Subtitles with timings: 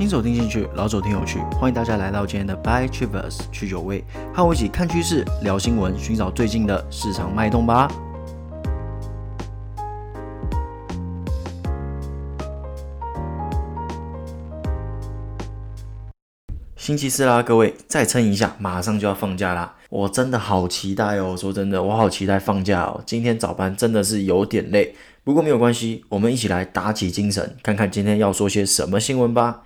[0.00, 4.02] 新手听进去，老手听有趣，欢迎大家来到今天的 By Travers 去酒味，
[4.32, 7.86] 和我一起看趋势、聊新闻，寻找最近的市场脉动吧。
[16.76, 19.74] 星期四啦，各位再撑一下，马上就要放假啦！
[19.90, 23.02] 我真的好期待哦，说真的，我好期待放假哦。
[23.04, 24.94] 今天早班真的是有点累。
[25.22, 29.60] 不过没有关系，我们一起来打起精神，看看今天要说些什么新闻吧。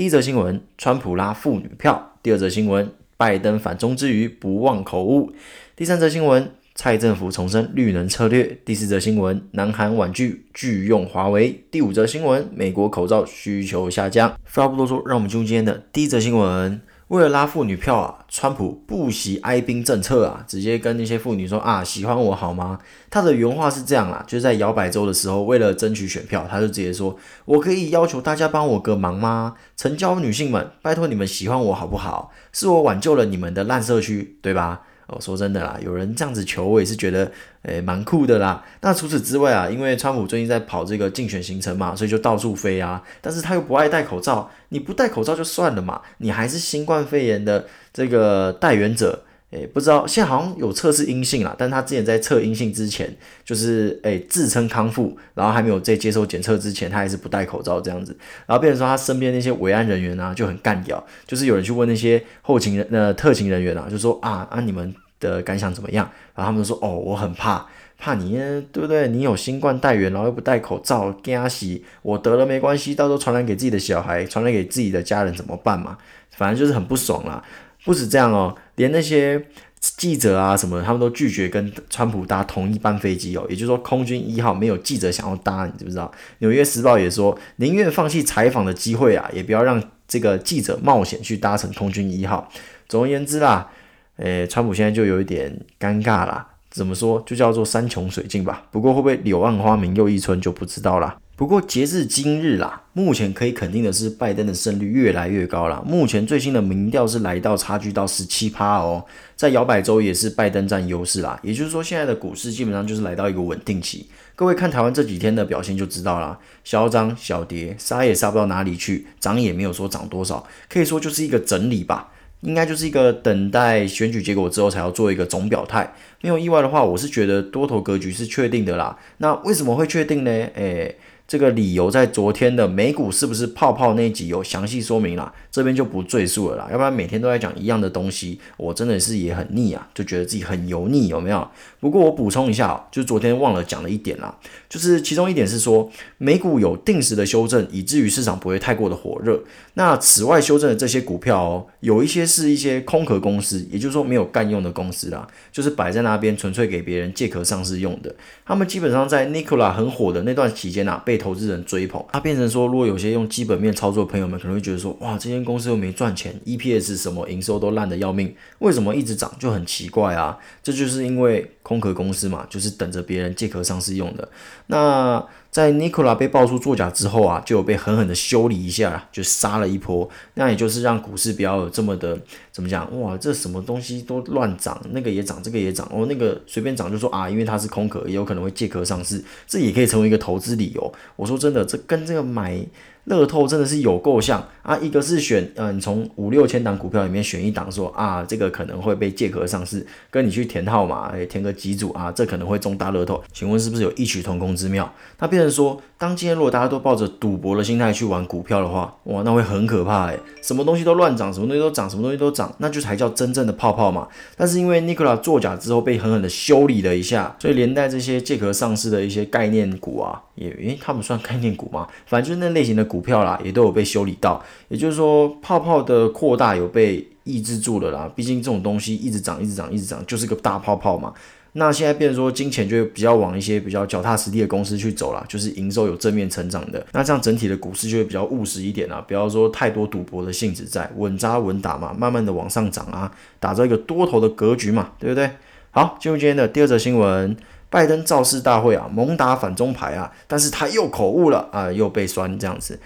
[0.00, 5.30] 第一则新闻：川普拉妇女票；第二则新闻：拜登反中之余不忘口误；
[5.76, 14.30] 第三则新闻：蔡政府重申绿能策略；第四则新闻：南韩婉拒拒用华为；第五则新闻：美国口罩需求下降。
[14.46, 16.80] 废话不多说，让我们进入今天的第一则新闻。
[17.10, 22.78] 为了拉妇女票啊，川普不惜哀兵政策啊，直接跟那些妇女说啊，喜欢我好吗？
[23.10, 29.56] 他的原话是这样啦，就在摇摆州的时候，为了争取选票，他就直接说，我可以要求大家帮我个忙吗？
[29.76, 32.30] 成交女性们，拜托你们喜欢我好不好？
[32.52, 34.82] 是我挽救了你们的烂社区，对吧？
[35.10, 37.30] 哦，说真的啦，有人这样子求我也是觉得，
[37.62, 38.64] 诶、蛮酷的啦。
[38.80, 43.02] 那除此之外啊，因为川普最近在跑这个竞选行程嘛，所以就到处飞啊。
[43.20, 58.16] 但是他又不爱戴口罩，你不戴口罩就算了嘛，你还是新冠肺炎的这个代言者，诶、不知道现在好像有测试阴性啦，但他之前在测阴性之前，就是诶、自称康复，然后还没有在接受检测之前，他还是不戴口罩这样子。
[58.46, 64.94] 然后变成说他身边那些维安人员啊，就很干掉，就是有人去问那些后勤人呃特勤人员啊，就说啊啊你们。
[65.20, 66.10] 的感想怎么样？
[66.34, 67.66] 然后他们说：“哦，我很怕，
[67.98, 68.38] 怕你，
[68.72, 69.06] 对不对？
[69.08, 71.78] 你有新冠带原，然后又不戴口罩，惊死！
[72.00, 75.98] 我得了没关系，到时候传染给自己的小孩，传染给自己的家人怎么办嘛？
[76.30, 77.44] 反正就是很不爽啦。
[77.84, 79.42] 不止这样哦，连那些
[79.78, 83.44] 记者啊什么，他们都拒绝跟川普搭同一班飞机哦。
[83.50, 86.10] 也就是说，空军一号没有记者想要搭，你知不知道？
[86.38, 92.48] 纽约时报也说，宁愿放弃采访的机会啊，也不要让这个记者冒险去搭乘空军一号。
[92.88, 93.70] 总而言之啦。”
[94.16, 97.22] 诶，川普现在就有一点尴尬啦，怎么说？
[97.26, 98.64] 就叫做山穷水尽吧。
[98.70, 101.16] 不过会不会柳暗花明又一村就不知道啦。
[101.40, 105.82] 不过截至今日啦，目前可以肯定的是，拜登的胜率越来越高啦。
[105.86, 109.02] 目前最新的民调是来到差距到十七趴哦，
[109.36, 111.40] 在摇摆州也是拜登占优势啦。
[111.42, 114.06] 也就是说，现在的股市基本上就是来到一个稳定期。
[114.36, 122.12] 各位看台湾这几天的表现就知道啦，小涨小跌，杀也杀不到哪里去，涨也没有说涨多少，可以说就是一个整理吧。
[122.42, 125.94] 应该就是一个等待选举结果之后才要做一个总表态。
[126.20, 128.98] 没有意外的话，我是觉得多头格局是确定的啦。
[129.18, 130.30] 那为什么会确定呢？
[130.30, 130.98] 诶。
[131.30, 141.48] 这个理由在昨天的美股是不是泡泡那集有详细说明啦，这边就不赘述了啦，要不然每天都在讲一样的东西，我真的是也很腻啊，就觉得自己很油腻，有没有？
[141.78, 144.36] 不过我补充一下哦，就昨天忘了讲了一点啦，
[144.68, 149.40] 就是其中一点是说美股有定时的修正，以至于市场不会太过的火热。
[149.74, 158.12] 那此外修正的这些股票哦，有一些是一些空壳公司，也就是说没有干用的公司啦，就是摆在那边纯粹给别人借壳上市用的。
[158.44, 170.38] 他们基本上在 Nikola 很火的那段期间啊，被投资人追捧，它变成说，如果有些用基本面操作的朋友们可能会觉得说，哇，这间公司又没赚钱，EPS 什么营收都烂得要命，为什么一直涨就很奇怪啊？
[170.62, 174.28] 这就是因为空壳公司嘛，就是等着别人借壳上市用的。
[174.68, 180.08] 那在 Nikola 被爆出作假之后啊，就有被狠狠的修理一下，就杀了一波。
[180.34, 182.18] 那也就是让股市不要有这么的
[182.60, 183.00] 怎么讲？
[183.00, 190.92] 哇，这什么东西都乱涨，那个也涨，这个也涨，哦，那个随便涨就说啊，因为它是空壳，也有可能会借壳上市，这也可以成为一个投资理由。
[191.16, 192.62] 我说真的，这跟这个买。
[193.04, 194.76] 乐透真的是有够像啊！
[194.78, 204.92] 一个是选，嗯、呃，你从五六千档股票里面选一档，说啊，这个可能会被借壳上市，跟你去填号码，诶，填个几组啊，这可能会中大乐透，请问是不是有异曲同工之妙？
[205.18, 214.06] 那变成说，当今天如果大家都抱着赌博的心态去玩股票的话，哇，那会很可怕诶，什么东西都乱涨，什么东西都涨，什么东西都涨，那就才叫真正的泡泡嘛。
[214.36, 221.88] 但是因为 Nikola 作假之后被狠狠的修理了一下，所以连带这些借壳上市的一些概念股啊，也，诶，他们算概念股吗？
[222.06, 223.00] 反正就是那类型的股。
[223.00, 228.12] 票啦，也都有被修理到，也就是说，泡泡的扩大有被抑制住了啦。
[228.14, 231.12] 毕竟这种东西一直涨，一直涨，一直涨，就是个大泡泡嘛。
[231.54, 236.86] 那现在变成说，金钱就比较往一些比较脚踏实地的公司去走啦，就是营收有正面成长的。
[236.92, 243.10] 那这样整体的股市就会比较务实一点啦，不要说太多赌博的性质在，稳扎稳打嘛，慢慢的往上涨啊，
[243.40, 245.30] 打造一个多头的格局嘛，对不对？
[245.70, 247.34] 好，进入今天的第二则新闻。
[247.70, 252.78] 拜登造势大会啊，猛打反中牌啊，但是他又口误了啊，又被酸这样子。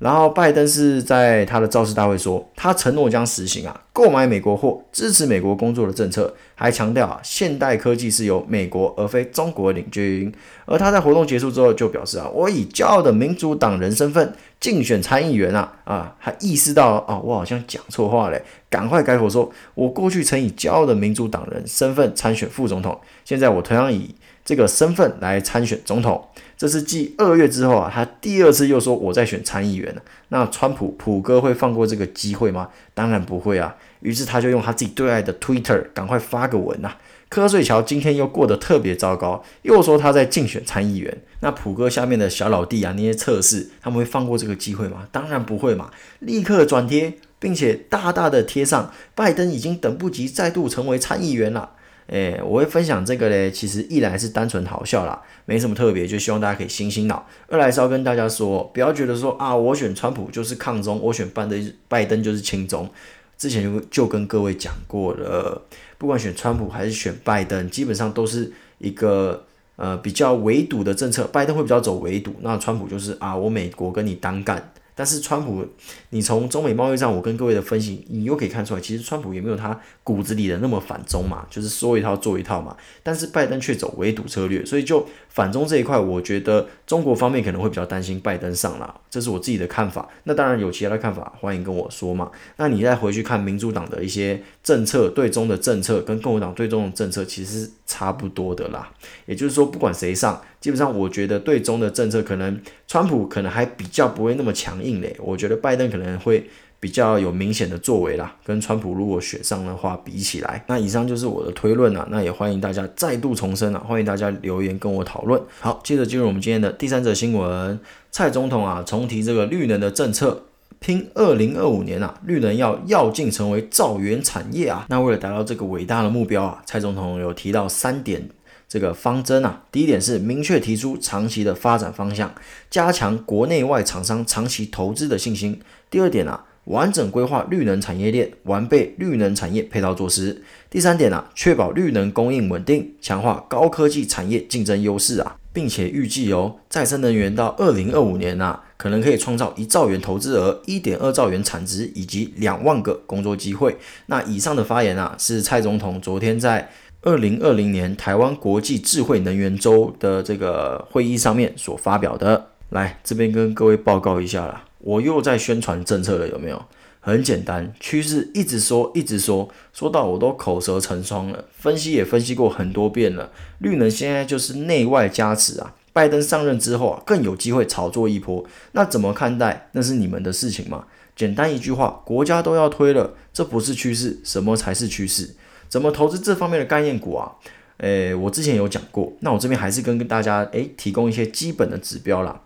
[0.00, 10.32] 然后拜登是在他的造势大会说，他承诺将实行啊购买美国货、支持美国工作的政策，还强调啊现代科技是由美国而非中国领军。
[10.64, 24.14] 而他在活动结束之后就表示啊，我以骄傲的民主党人身份竞选参议员啊啊，还意识到啊我好像讲错话嘞，赶快改口说，我过去曾以骄傲的民主党人身份参选副总统，现在我同样以
[24.44, 26.28] 这个身份来参选总统。
[26.56, 29.94] 这是继二月之后啊，他第二次又说我在选参议员。
[30.28, 32.68] 那川普普哥会放过这个机会吗？
[32.92, 33.74] 当然不会啊。
[34.00, 36.94] 于是他就用他自己最爱的 Twitter 赶快发个文呐。
[37.30, 41.16] 柯瑞乔今天又过得特别糟糕，又说他在竞选参议员。
[41.40, 45.06] 那普哥下面的小老弟啊，那些测试他们会放过这个机会吗？
[45.12, 51.70] 当然不会嘛，立刻转贴，并且大大的贴上拜登已经等不及再度成为参议员了。
[52.10, 62.90] 诶，我会分享这个嘞，其实一来是单纯好笑啦，没什么特别，就希望大家可以醒醒脑；二来是要跟大家说，不要觉得说啊，我选川普就是抗中，我选拜登拜登就是亲中。
[63.38, 65.62] 之前就就跟各位讲过了，
[65.98, 69.46] 不管选川普还是选拜登，基本上都是一个
[69.76, 74.72] 呃比较围堵的政策，拜登会比较走围堵，那川普就是啊，我美国跟你单干。
[74.94, 75.66] 但是川普，
[76.10, 82.76] 你从中美贸易战，我跟各位的分析，你又可以看出来，其实川普也没有他骨子里的那么反中嘛，就是说一套做一套嘛。
[83.02, 90.08] 但是拜登却走围堵策略，所以就反中这一块，我觉得中国方面可能会比较担心拜登上啦，这是我自己的看法。
[90.24, 92.30] 那当然有其他的看法，欢迎跟我说嘛。
[92.56, 98.88] 那你再回去看民主党的一些政策，对中的政策跟共和党对中的政策其实差不多的啦。
[99.26, 100.40] 也就是说，不管谁上。
[100.60, 105.16] 基本上，我觉得对中的政策可能，川普可能还比较不会那么强硬嘞。
[105.18, 106.48] 我觉得拜登可能会
[106.78, 110.62] 比较有明显的作为啦，跟川普如果选上的话比起来。
[110.68, 115.40] 那以上就是我的推论啦，那也欢迎大家再度重申啊，欢迎大家留言跟我讨论。
[115.58, 120.44] 好，接着进入我们今天的第三则新闻，蔡总统啊重提这个绿能的政策，
[120.80, 124.86] 拼二零二五年啊，绿能要要进成为造元产业啊。
[124.88, 128.28] 那为了达到这个伟大的目标啊，蔡总统有提到三点。
[128.66, 132.32] 这个方针啊，第一点是明确提出长期的发展方向，
[132.70, 135.60] 加强国内外厂商长期投资的信心。
[135.90, 140.44] 第二点啊，完整规划绿能产业链，完备绿能产业配套措施。
[140.70, 153.76] 第三点啊，确保绿能供应稳定，强化高科技产业竞争优势啊，并且预计哦，再生能源到二零二五年啊，可能可以创造一兆元投资额，一点二兆元产值以及两万个工作机会。
[154.06, 156.70] 那以上的发言啊，是蔡总统昨天在。
[157.02, 166.62] 二零二零年台湾国际智慧能源周的这个会议上面所发表的，来这边跟各位报告一下啦，我又在宣传政策了，有没有？
[167.00, 173.30] 很简单，趋势一直说，一直说，说到我都口舌成霜了，分析也分析过很多遍了。
[173.60, 178.44] 绿能现在就是内外加持啊，拜登上任之后啊，更有机会炒作一波。
[178.72, 179.68] 那怎么看待？
[179.72, 180.86] 那是你们的事情嘛。
[181.16, 185.34] 简单一句话，国家都要推了，这不是趋势，什么才是趋势？
[185.68, 187.32] 怎么投资这方面的概念股啊？
[187.78, 192.40] 诶，我之前有讲过，那我这边还是跟大家诶提供一些基本的指标啦。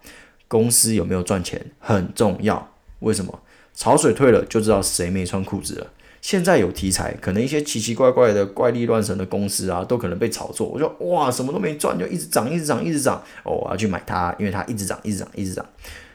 [0.49, 2.71] 公司有没有赚钱很重要，
[3.01, 3.41] 为什么？
[3.75, 5.87] 潮水退了就知道谁没穿裤子了。
[6.25, 10.67] 现在有题材，可能一些奇奇怪怪的怪力乱神的公司啊，都可能被炒作。
[10.67, 15.67] 我说哇，什么都没赚就一直涨，一直涨，一直涨，哦，我要去买它，因为它一直涨，一直涨，一直涨。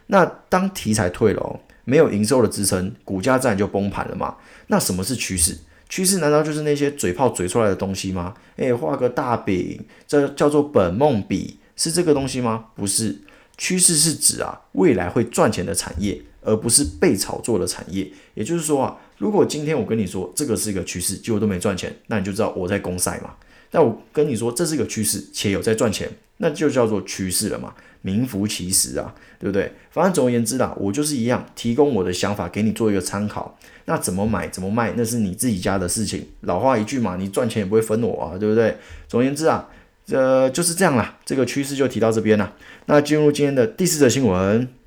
[0.07, 4.35] 那当题材退了哦，没有营收的支撑，股价自然就崩盘了嘛。
[4.65, 5.55] 那什么是趋势？
[5.87, 8.33] 趋势难道就是那些嘴炮嘴出来的东西吗？
[8.55, 12.65] 诶，画个大饼，这叫做本梦比，是这个东西吗？
[12.73, 13.15] 不是，
[13.59, 18.11] 趋势是指啊未来会赚钱的产业，而不是被炒作的产业。
[18.33, 23.35] 也就是说啊，如果今天我跟你说这个是一个趋势，结果都没赚钱，那你就知道我在公赛嘛。
[23.69, 27.75] 但我跟你说这是一个趋势，且有在赚钱，那就叫做趋势了嘛。
[28.01, 29.71] 名副其实啊，对不对？
[29.91, 33.59] 反正总而言之啦，我就是一样，提供我的想法给你做一个参考。
[33.85, 36.25] 那怎么买怎么卖，那是你自己家的事情。
[36.41, 38.77] 老话一句嘛，你赚钱也不会分我啊，对不对？
[39.09, 39.67] 总而言之啊，
[40.05, 41.19] 这、就是这样啦。
[41.25, 42.53] 这个趋势就提到这边啦。
[42.85, 44.78] 那进入今天的第四则新闻。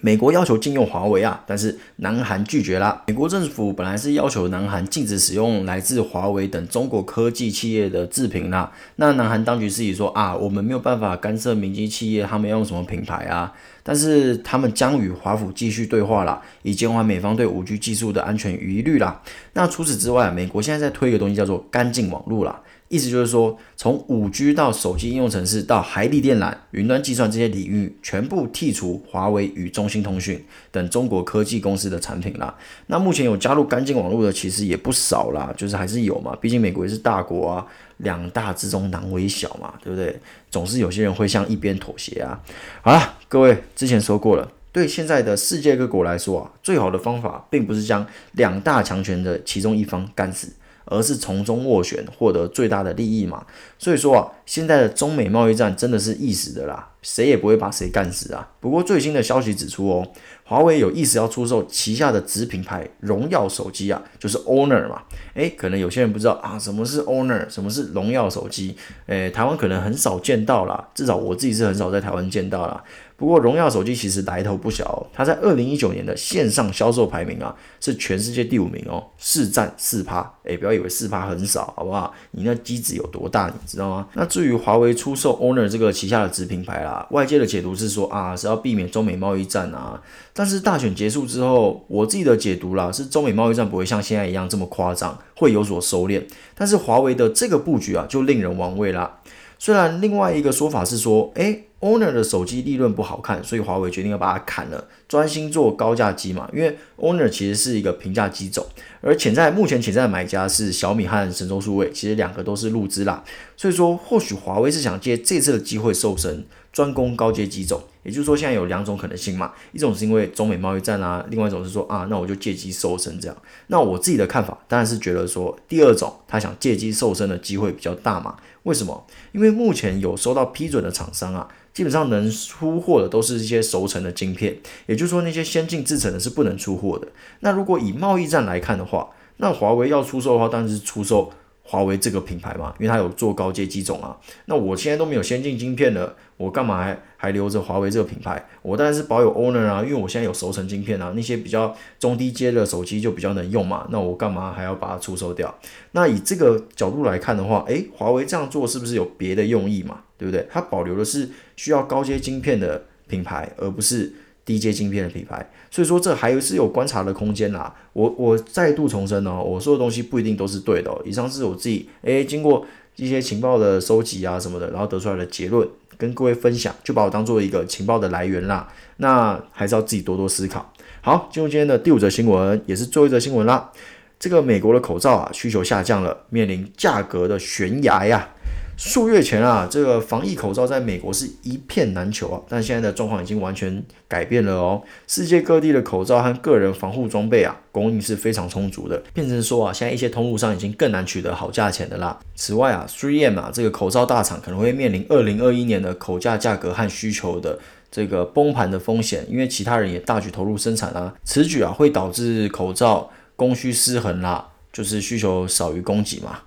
[0.00, 3.02] 美国要求禁用华为啊，但是南韩拒绝啦。
[3.06, 8.72] 美国政府本来是要求南韩禁止使用来自华为等中国科技企业的制品啦。
[8.96, 13.52] 那南韩当局是以说啊，我们没有办法干涉民间企业他们要用什么品牌啊，
[13.82, 19.20] 但是他们将与华府继续对话啦，以减缓美方对五 G 技术的安全疑虑啦。
[19.54, 22.60] 那除此之外，美国现在在推一个东西叫做干净网络啦。
[22.88, 32.54] 意思就是说，从五 G 到手机应用程式到海底电缆、云端计算这些领域，全部剔除华为与中兴通讯等中国科技公司的产品啦。
[32.86, 36.34] 那目前有加入干净网络的，其实也不少啦，就是还是有嘛。
[36.40, 37.66] 毕竟美国也是大国啊，
[37.98, 40.18] 两大之中难为小嘛，对不对？
[40.50, 42.40] 总是有些人会向一边妥协啊。
[42.80, 50.54] 好了，各位之前说过了，对现在的世界各国来说啊，最好的方法并不是将两大强权的其中一方干死。
[50.90, 53.44] 而是从中斡旋，获得最大的利益嘛。
[53.78, 58.50] 所以说啊，现在的中美贸易战真的是意识的啦，谁也不会把谁干死啊。
[58.60, 60.06] 不过最新的消息指出哦，
[60.44, 65.02] 华为有意识要出售旗下的子品牌荣耀手机啊，就是 Honor 嘛。
[65.38, 68.74] 诶，可能有些人不知道啊，什么是 Honor，什么是荣耀手机？
[69.06, 72.82] 诶，台湾可能很少见到啦，至少我自己是很少在台湾见到啦。
[73.16, 80.28] 不过，荣耀手机其实来头不小哦，它在二零一九年的线上销售排名啊，是全世界第五名哦，市占四趴。
[80.44, 82.12] 诶，不要以为四趴很少，好不好？
[82.32, 84.08] 你那机子有多大，你知道吗？
[84.14, 90.00] 那至于华为出售 Honor 这个旗下的子品牌啦，外界的解读是说啊，是要避免中美贸易战啊。
[90.32, 96.22] 但是大选结束之后，我自己的解读啦，是中美贸易战不会像现在一样这么夸张，会有所收敛。
[96.54, 99.20] 但是华为的这个布局啊，就令人玩味啦。
[99.58, 101.64] 虽然另外一个说法是说，诶。
[101.80, 106.50] Honor 的手机利润不好看，所以华为决定要把它砍了，专心做高价机嘛。
[106.52, 108.66] 因为 Honor 其实是一个平价机种，
[109.00, 113.22] 而潜在目前潜在的买家是小米和神州数位，其实两个都是入资啦。
[113.56, 117.80] 所以说，或许华为是想借这次的机会瘦身，专攻高阶机种。
[118.08, 123.36] 也就是说，现在有两种可能性嘛，一种是因为中美贸易战啊，另外一种是说啊，那我就借机瘦身这样。
[123.66, 128.36] 那我自己的看法当然是觉得说，第二种他想借机瘦身的机会比较大嘛。
[128.62, 129.06] 为什么？
[129.32, 131.46] 因为目前有收到批准的厂商啊。
[131.74, 137.06] 基本上能出货的都是一些熟成的晶片，也就是说那些先进制程的是不能出货的。
[137.38, 141.30] 那如果以贸易战来看的话，那华为要出售的话，当然是出售
[141.70, 144.16] 华为这个品牌嘛，因为它有做高阶机种啊。
[144.46, 148.42] 那我现在都没有先进晶片了，我干嘛还还留着华为这个品牌？
[148.62, 153.86] 我当然是保有 Owner 啊，因为我现在有熟成晶片啊，那些比较中低阶的手机就比较能用嘛。
[153.90, 155.54] 那我干嘛还要把它出售掉？
[155.92, 160.00] 那以这个角度来看的话，诶，华为这样做是不是有别的用意嘛？
[160.16, 160.48] 对不对？
[160.50, 164.14] 它保留的是需要高阶晶片的品牌，而不是
[164.48, 165.46] 低阶晶片的品牌。
[165.70, 167.74] 所以说这还是有观察的空间啦。
[167.92, 170.98] 我我再度重申哦，我说的东西不一定都是对的哦。
[171.04, 178.66] 以上是我自己诶经过一些情报的收集啊什么的，然后得出来的结论，跟各位分享，就把我当做一个情报的来源啦。
[178.96, 180.72] 那还是要自己多多思考。
[181.02, 183.70] 好，进入今天的第五则新闻，也是最后一则新闻啦。
[184.18, 188.30] 这个美国的口罩啊需求下降了，面临价格的悬崖呀。
[188.78, 194.80] 数月前啊，这个防疫口罩在美国是一片难求啊，但现在的状况已经完全改变了哦。
[195.08, 202.16] 世界各地的口罩和个人防护装备啊，供应是非常充足的，变成说啊，现在一些通路上已经更难取得好价钱的啦。
[202.36, 207.58] 此外啊，3M 啊这个口罩大厂可能会面临二零二一年的口罩价格和需求的
[207.90, 216.42] 这个崩盘的风险，因为其他人也大举投入生产啊，此举啊会导致口罩供需失衡啦，就是需求少于供给嘛。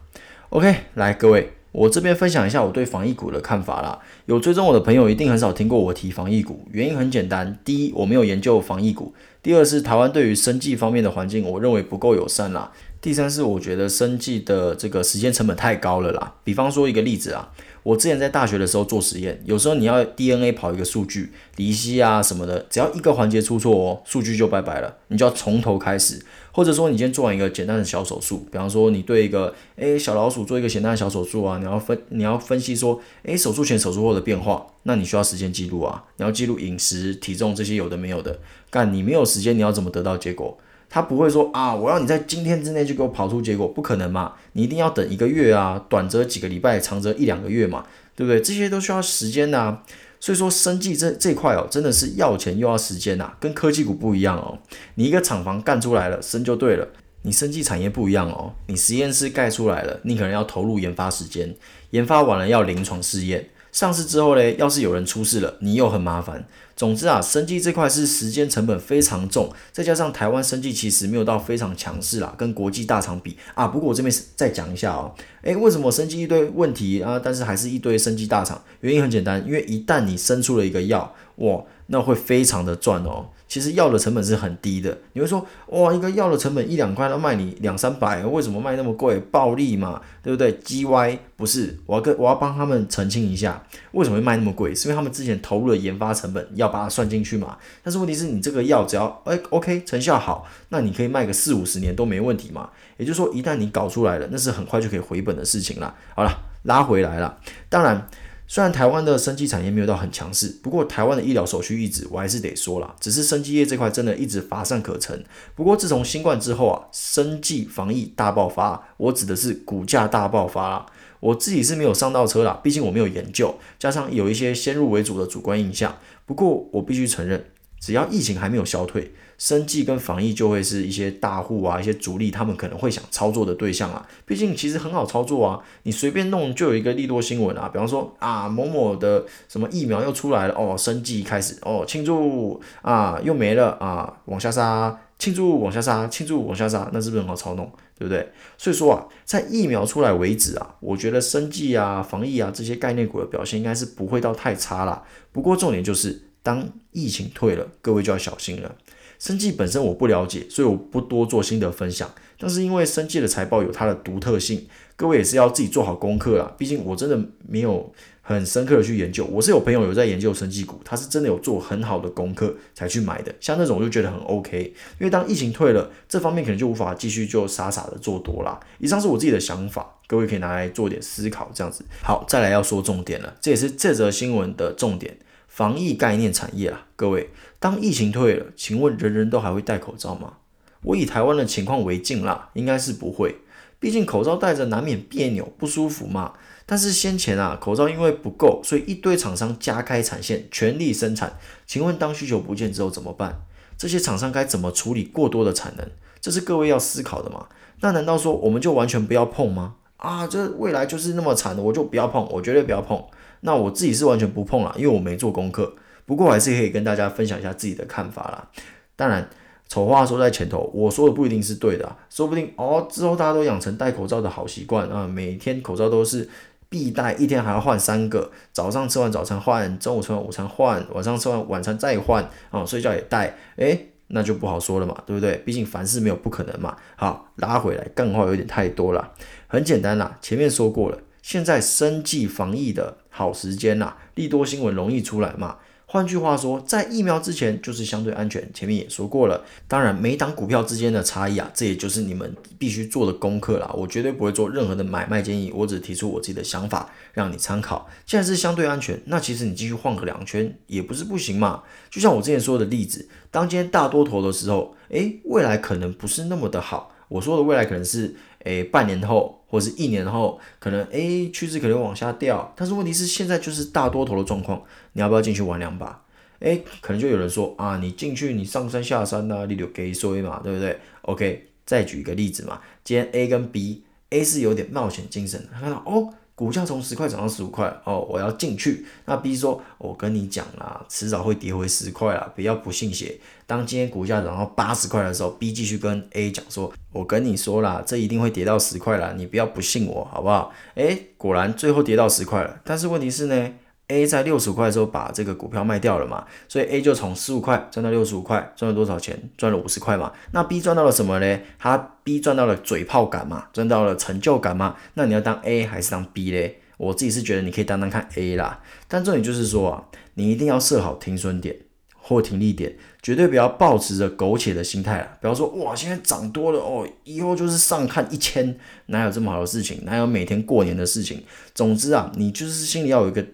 [0.51, 1.51] OK，来各位。
[1.71, 3.99] 我这边分享一下我对防疫股的看法啦。
[4.25, 16.35] 有追踪我的朋友一定很少听过我提防疫股，原因很简单：第一，我没有研究防疫股；第二是台湾对于生计方面的环境，我认为不够友善啦；第三是我觉得生计的这个时间成本太高了啦。
[16.43, 17.51] 比方说一个例子啊。
[17.83, 26.23] 我之前在大学的时候做实验，有时候你要 DNA 跑一个数据，离析啊什么的，只要一个环节出错哦，数据就拜拜了，你就要从头开始。
[26.51, 38.39] 或者说你今天做完一个简单的小手术，比方说你对一个诶小老鼠做一个简单的小手术啊，你要分你要分析说诶手术前手术后的变化，那你需要时间记录啊，你要记录饮食、体重这些有的没有的，
[38.69, 40.55] 干你没有时间，你要怎么得到结果？
[40.93, 44.33] 他不会说啊，我要你在今天之内就给我跑出结果，不可能嘛？
[44.51, 48.41] 你一定要等一个月啊，短则几个礼拜，长则一两个月嘛，对不对？
[48.41, 49.83] 这些都需要时间呐、啊。
[50.19, 54.59] 所以说，生技这这块哦，真的是要钱又要时间呐、啊，跟科技股不一样哦。
[54.95, 56.85] 你一个厂房干出来了，生就对了。
[57.23, 61.55] 你生技产业不一样哦，你实验室盖出来了，你可能要投入研发时间，
[61.91, 63.47] 研发完了要临床试验。
[63.71, 66.45] 上市之后嘞，要是有人出事了，你又很麻烦。
[66.75, 73.67] 总之啊，生技这块是时间成本非常重，再加上台湾生技其实没有到非常强势啦，跟国际大厂比啊。
[73.67, 75.13] 不过我这边再讲一下哦，
[75.43, 77.21] 诶，为什么生技一堆问题啊？
[77.23, 78.61] 但是还是一堆生技大厂？
[78.79, 83.27] 原因很简单，因为一旦你生出了一个药，哇，那会非常的赚哦。
[83.51, 89.19] 其实药的成本是很低的，你会说哇，一个药的成本一两块，要卖你两三百，为什么卖那么贵？
[89.29, 94.73] 暴利嘛，对不对？GY 不是，我要跟我要帮他们澄清一下，为什么会卖那么贵？
[94.73, 97.57] 是因为他们之前投入的研发成本，要把它算进去嘛。
[97.83, 102.69] 但是问题是你这个药只要哎 OK 成效好，那你可以卖个四五十年都没问题嘛。
[102.95, 105.93] 也就是说，一旦你搞出来了，那是很快就可以回本的事情了。
[106.15, 106.31] 好了，
[106.63, 108.07] 拉回来了，当然。
[108.53, 115.23] 虽然台湾的生技产业没有到很强势，不过台湾的医疗首屈一指，我还是得说啦，只是生技业这块真的一直乏善可陈。
[115.55, 120.85] 不过自从新冠之后啊，生技防疫大爆发，我指的是股价大爆发啦。
[121.21, 125.97] 我自己是没有上到车啦，毕竟我没有研究，加上有一些先入为主的主观印象。
[126.25, 127.45] 不过我必须承认，
[127.79, 134.07] 只要疫情还没有消退，生技跟防疫就会是一些大户啊、一些主力他们可能会想操作的对象啊。
[134.23, 137.67] 毕竟其实很好操作啊，你随便弄就有一个利多新闻啊。
[137.67, 147.65] 比方说啊，某某的什么疫苗又出来了哦，生技开始哦庆祝啊，又没了啊，往下杀，庆祝往下杀，庆祝往下杀，那是不是很好操弄？
[147.97, 148.31] 对不对？
[148.59, 155.03] 所以说啊，在疫苗出来为止啊，我觉得生技啊、防疫啊这些概念股的表现应该是不会到太差啦。
[155.31, 158.75] 不过重点就是，当疫情退了，各位就要小心了。
[159.21, 162.11] 生技本身我不了解，所以我不多做心得分享。
[162.39, 166.51] 但是因为生技的财报有它的独特性，各位也是要自己做好功课啦。
[166.57, 167.15] 毕竟我真的
[167.47, 169.23] 没有很深刻的去研究。
[169.25, 173.31] 我是有朋友有在研究生技股，他是真的有做很好的功课才去买的。
[173.39, 178.59] 像那种我就觉得很 OK，因为当疫情退了，这方面可能就无法继续就傻傻的做多啦。
[178.79, 181.85] 以上是我自己的想法，各位可以拿来做点思考，这样子。
[182.01, 185.15] 好，再来要说重点了，这也是这则新闻的重点。
[185.51, 187.29] 防疫概念产业啊，各位，
[187.59, 190.35] 当疫情退了，请问人人都还会戴口罩吗？
[190.81, 193.35] 我以台湾的情况为镜啦，应该是不会，
[193.77, 196.35] 毕竟口罩戴着难免别扭不舒服嘛。
[196.65, 201.37] 但是先前啊，口罩因为不够，所以一堆厂商加开产线，全力生产。
[201.67, 203.43] 请问当需求不见之后怎么办？
[203.77, 205.85] 这些厂商该怎么处理过多的产能？
[206.21, 207.47] 这是各位要思考的嘛？
[207.81, 209.75] 那难道说我们就完全不要碰吗？
[209.97, 213.03] 啊，这未来就是那么惨的，我就不要碰，我绝对不要碰。
[213.41, 215.73] 那我自己是完全不碰了，因为我没做功课。
[216.05, 218.47] 不过还是可以跟大家分享一下自己的看法啦。
[218.95, 219.29] 当然，
[219.67, 226.27] 丑话说在前头，我说的不一定是对的，说不定哦之后大家都养成戴口罩的好习惯啊，每天口罩都是
[226.67, 235.37] 必戴，一天还要换三个，早上吃完早餐换，中午吃完午餐换，晚上吃完晚餐再换啊，睡觉也戴，诶，那就不好说了嘛，对不对？
[235.45, 236.75] 毕竟凡事没有不可能嘛。
[236.97, 239.13] 好，拉回来，干话有点太多了，
[239.47, 240.97] 很简单啦，前面说过了。
[241.21, 245.57] 现在生技防疫的好时间呐，利多新闻容易出来嘛。
[245.85, 248.49] 换句话说，在疫苗之前就是相对安全。
[248.53, 253.69] 前面也说过了，当然每档股票之间的差异啊，这也就是你们必须做的功课啦。
[253.75, 257.89] 我绝对不会做任何的买卖建议，我只提出我自己的想法让你参考。
[258.05, 261.63] 既然是相对安全，那其实你继续晃个两圈也不是不行嘛。
[261.89, 266.93] 就像我之前说的例子，当今天大多头的时候，诶，未来可能不是那么的好。
[267.09, 268.15] 我说的未来可能是。
[268.43, 276.01] 诶，半年后或者是一年后，可能 A 趋势可能往下掉，但是问题是现在就是大多头的状况，你要不要进去玩两把？
[276.39, 286.13] 诶，可能就有人说啊，你进去你上山下山呐、你就给衰嘛，对不对？OK，再举一个例子嘛，今天 A 跟 B，A 是有点冒险精神，他看到哦。
[286.41, 288.83] 股价从十块涨到十五块哦，我要进去。
[289.05, 302.59] 那 B 说：“我跟你讲啦，迟早会跌回十块啦，不要不信邪。”当今天股价涨到八十块的时候，B 继续跟 A 讲说：“我跟你说啦，这一定会跌到十块啦，你不要不信我，好不好？”诶，果然最后跌到十块了。
[302.63, 303.53] 但是问题是呢
[303.91, 309.21] ？A 在六十五块的时候把这个股票卖掉了嘛，所以 A 就从十五块赚到六十五块，赚了多少钱？
[309.37, 310.13] 赚了五十块嘛。
[310.31, 311.39] 那 B 赚到了什么呢？
[311.59, 314.77] 他 B 赚到了嘴炮感嘛，赚到了成就感嘛。
[314.93, 316.61] 那你要当 A 还是当 B 嘞？
[316.77, 318.61] 我自己是觉得你可以当当看 A 啦。
[318.87, 321.55] 但重点就是说啊，你一定要设好停损点
[321.95, 325.17] 或停利点，绝对不要抱持着苟且的心态啦。
[325.19, 329.81] 不要说哇，现在涨多了哦，以后就是上看一千，哪有这么好的事情？
[329.83, 331.21] 哪有每天过年的事情？
[331.53, 333.25] 总之啊，你就是心里要有一个。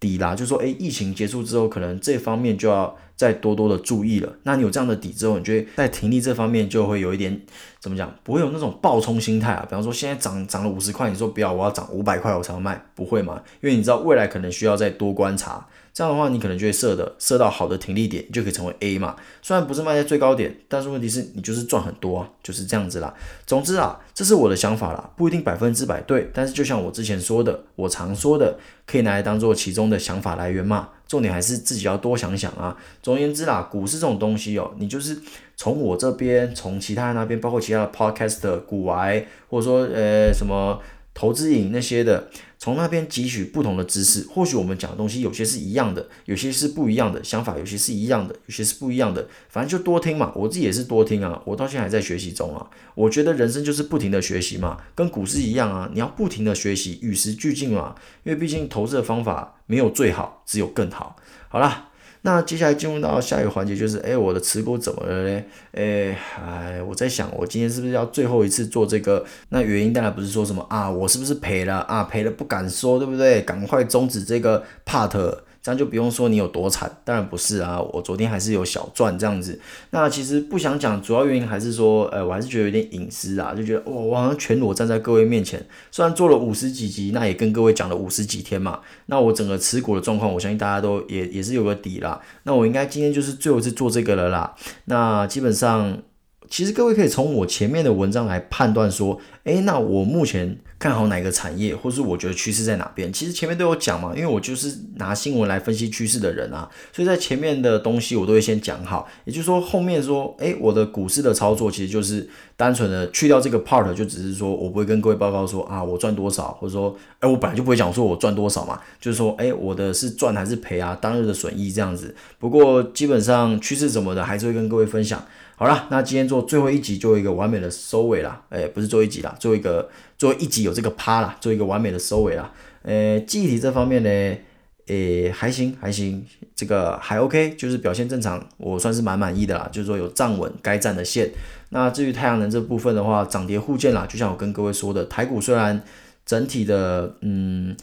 [0.00, 4.32] 底啦，就说哎，疫情结束之后，可能这方面就要再多多的注意了。
[4.44, 7.38] 那你有这样的底之后，你觉得在停利这方面就会有一点
[7.78, 8.10] 怎么讲？
[8.24, 9.62] 不会有那种暴冲心态啊。
[9.68, 13.42] 比方说现在涨涨了五十块，你说不要，我要涨五百块我才要卖，不会嘛？
[13.60, 15.66] 因为你知道未来可能需要再多观察。
[15.92, 19.16] 这样的话，你可能就会设的设到好的停利点，你就可以成为 A 嘛。
[19.42, 23.12] 虽然不是卖在最高点，但是问题是你就是赚很多啊，就是这样子啦。
[23.44, 28.56] 总之啊，这是我的想法啦，不一定百分之百对，但是就像我之前说的，我常说的，
[28.86, 30.88] 可以拿来当做其中的想法来源嘛。
[31.10, 32.76] 重点还是自己要多想想啊。
[33.02, 35.18] 总而言之啦，股市这种东西哦，你就是
[35.56, 40.80] 从我这边，从其他人那边，包括其他的 podcast 股癌，或者说呃什么。
[41.12, 50.32] 投资瘾那些的，从那边汲取不同的知识，或许我们讲的东西有些是一样的，有些是不一样的，想法有些是一样的，有些是不一样的，反正就多听嘛。
[50.34, 52.70] 我自己也是多听啊，我到现在还在学习中啊。
[52.94, 57.94] 我觉得人生就是不停的学习嘛，跟股市一样啊，你要不停的学习，与时俱进嘛。
[58.22, 61.16] 因为毕竟投资的方法没有最好，只有更好。
[61.48, 61.89] 好啦。
[62.22, 65.44] 那接下来进入到下一个环节，就是，哎，我的持股怎么了嘞？
[65.72, 69.24] 哎，哎，我在想，我今天是不是要最后一次做这个？
[69.48, 72.04] 那原因当然不是说什么啊，我是不是赔了啊？
[72.04, 73.40] 赔了不敢说，对不对？
[73.42, 76.90] 赶快终止这个 part，这样就不用说你有多惨。
[77.04, 79.58] 当然不是啊，我昨天还是有小赚这样子。
[79.90, 88.80] 那其实不想讲，主要原因还是说，呃，我还是觉得有点隐私啊，就觉得哇，我好像全裸站在各位面前，虽然做了五十几集，那也跟各位讲了五十几天嘛。
[89.06, 92.20] 那我整个持股的状况，我相信大家都也也是有个底啦。
[92.44, 94.54] 那我应该今天就是最后一次做这个了啦。
[94.86, 96.02] 那基本上。
[96.50, 103.12] 其实各位可以从我前面的文章来判断说，诶，那我目前看好哪个产业，或是我觉得趋势在哪边？
[103.12, 109.08] 其实前面都有讲嘛，因为我就是拿新闻来分析趋势的人啊，所以在前面的东西我都会先讲好。
[109.24, 120.98] 也就是说，后面说，诶，我的股市的操作其实就是单纯的去掉这个 part，就只是说我不会跟各位报告说啊，我赚多少，或者说，诶，我本来就不会讲说我赚多少嘛，就是说，诶，我的是赚还是赔啊？
[121.00, 122.12] 当日的损益这样子。
[122.40, 125.24] 不过基本上趋势什么的还是会跟各位分享。
[125.60, 128.42] 好啦，那今天做最后一集，做一个完美的收尾啦。
[128.48, 132.50] 诶、不是做一集啦，做一个做一集有这个趴啦，做一个完美的收尾啦。
[132.84, 134.38] 诶、欸，记忆体这方面呢，
[134.86, 136.24] 诶、还行还行，
[136.56, 139.68] 这个还 OK，就是表现正常，我算是蛮满意的啦。
[139.70, 141.30] 就是说有站稳该站的线。
[141.68, 144.06] 那至于太阳能这部分的话，涨跌互见啦。
[144.06, 145.82] 就像我跟各位说的，台股虽然
[146.24, 147.76] 整体的嗯。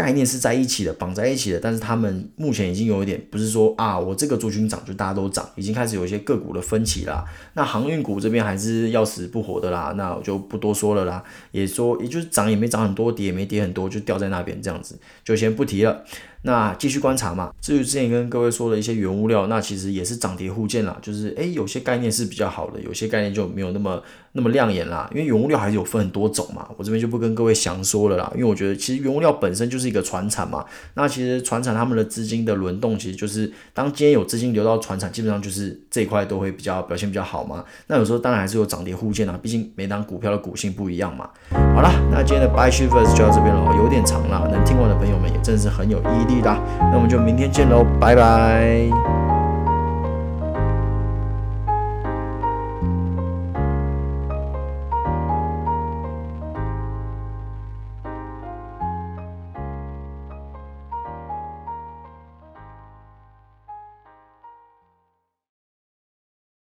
[0.00, 7.24] 概念是在一起的，绑在一起的，但是他们目前已经有一点，不是说啊，我这个族群涨就大家都涨，已经开始有一些个股的分歧啦。
[7.54, 11.22] 那航运股这边还是要死不活的啦，那我就不多说了啦。
[11.52, 16.04] 也说，也就是涨也没涨很多，跌也没跌很多，就掉在那边这样子，就先不提了。
[16.42, 17.52] 那继续观察嘛。
[17.60, 20.96] 至于之前跟各位说的一些原物料，那其实也是涨跌互见啦。
[21.02, 25.08] 就是诶，有些概念是比较好的，有些概念就没有那么那么亮眼啦。
[25.12, 28.30] 因为原物料还是有分很多种嘛，我这边就不跟各位详说了啦。
[28.34, 30.64] 因为我觉得其实原物料本身就是一个传产嘛。
[30.94, 37.64] 那其实传产他们的资金的轮动，其实就是当今天有资金流到传产，基本上就是这一块都会比较表现比较好嘛。
[37.88, 41.28] 那有时候当然还是有涨跌互见啦，毕竟每档股票的股性不一样嘛。
[41.74, 46.29] 好了，那今天的 Buy Shift First 就到这边了，有点长啦，能听完的朋友们也真的是很有意义。
[46.80, 49.29] 那我们就明天见喽，拜拜。